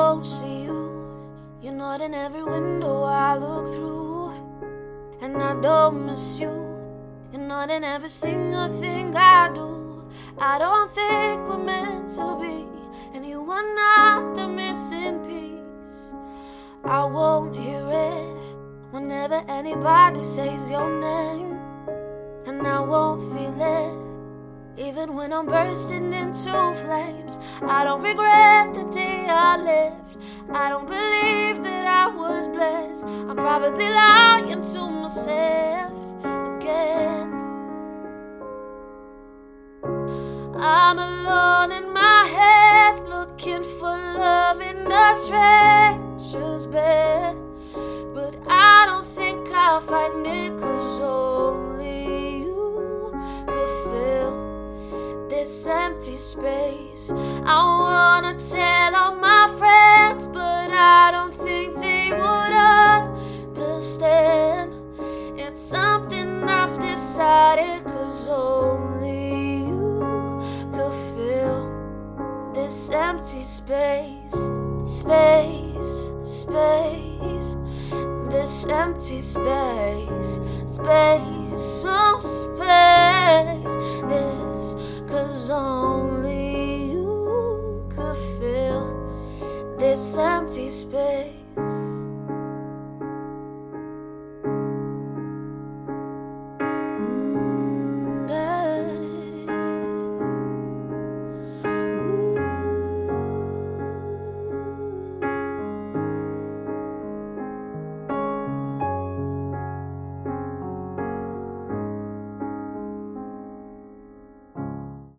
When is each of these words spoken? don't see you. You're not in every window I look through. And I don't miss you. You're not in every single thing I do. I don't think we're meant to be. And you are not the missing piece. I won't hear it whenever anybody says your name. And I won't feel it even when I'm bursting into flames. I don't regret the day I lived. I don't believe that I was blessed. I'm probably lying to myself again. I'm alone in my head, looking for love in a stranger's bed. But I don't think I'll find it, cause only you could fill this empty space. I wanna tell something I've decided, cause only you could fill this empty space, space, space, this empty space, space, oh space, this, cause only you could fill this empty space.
don't 0.00 0.24
see 0.24 0.62
you. 0.68 0.80
You're 1.62 1.80
not 1.86 2.00
in 2.00 2.14
every 2.14 2.42
window 2.42 3.02
I 3.02 3.36
look 3.36 3.66
through. 3.74 4.32
And 5.20 5.36
I 5.50 5.52
don't 5.60 6.06
miss 6.06 6.40
you. 6.40 6.54
You're 7.32 7.48
not 7.54 7.68
in 7.76 7.84
every 7.84 8.08
single 8.08 8.68
thing 8.80 9.14
I 9.14 9.50
do. 9.60 9.70
I 10.38 10.58
don't 10.64 10.90
think 10.98 11.36
we're 11.48 11.64
meant 11.72 12.08
to 12.16 12.26
be. 12.42 12.56
And 13.14 13.22
you 13.32 13.40
are 13.56 13.68
not 13.82 14.34
the 14.36 14.46
missing 14.48 15.16
piece. 15.28 15.98
I 16.82 17.04
won't 17.04 17.54
hear 17.54 17.86
it 18.10 18.36
whenever 18.94 19.38
anybody 19.60 20.22
says 20.24 20.70
your 20.70 20.90
name. 21.08 21.58
And 22.46 22.66
I 22.66 22.80
won't 22.80 23.20
feel 23.32 23.58
it 23.78 24.00
even 24.88 25.14
when 25.14 25.30
I'm 25.32 25.46
bursting 25.46 26.12
into 26.14 26.54
flames. 26.82 27.38
I 27.62 27.84
don't 27.84 28.02
regret 28.02 28.72
the 28.74 28.84
day 28.90 29.19
I 29.30 29.56
lived. 29.56 30.16
I 30.52 30.68
don't 30.68 30.86
believe 30.86 31.62
that 31.62 31.86
I 31.86 32.08
was 32.14 32.48
blessed. 32.48 33.04
I'm 33.04 33.36
probably 33.36 33.88
lying 33.88 34.62
to 34.72 34.90
myself 34.90 35.92
again. 36.24 37.32
I'm 40.56 40.98
alone 40.98 41.72
in 41.72 41.92
my 41.92 42.24
head, 42.38 43.08
looking 43.08 43.62
for 43.62 43.96
love 44.18 44.60
in 44.60 44.90
a 44.90 45.14
stranger's 45.14 46.66
bed. 46.66 47.36
But 48.14 48.34
I 48.48 48.86
don't 48.86 49.06
think 49.06 49.48
I'll 49.52 49.80
find 49.80 50.26
it, 50.26 50.58
cause 50.58 51.00
only 51.00 52.40
you 52.40 53.12
could 53.46 53.70
fill 53.84 55.28
this 55.28 55.66
empty 55.66 56.16
space. 56.16 57.10
I 57.10 57.56
wanna 57.84 58.34
tell 58.38 58.79
something 65.70 66.48
I've 66.48 66.80
decided, 66.80 67.84
cause 67.84 68.26
only 68.26 69.66
you 69.68 70.68
could 70.72 70.96
fill 71.14 72.52
this 72.52 72.90
empty 72.90 73.42
space, 73.42 74.34
space, 74.84 76.10
space, 76.24 77.54
this 78.32 78.66
empty 78.66 79.20
space, 79.20 80.40
space, 80.66 81.84
oh 81.86 82.18
space, 82.18 83.74
this, 84.10 84.74
cause 85.08 85.50
only 85.50 86.90
you 86.90 87.86
could 87.94 88.16
fill 88.40 89.76
this 89.78 90.16
empty 90.18 90.68
space. 90.68 91.99